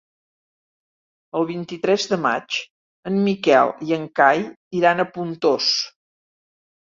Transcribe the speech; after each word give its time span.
El 1.39 1.43
vint-i-tres 1.49 2.05
de 2.13 2.17
maig 2.23 2.57
en 3.11 3.19
Miquel 3.27 3.73
i 3.89 3.93
en 3.99 4.07
Cai 4.21 4.41
iran 4.81 5.03
a 5.03 5.05
Pontós. 5.19 5.69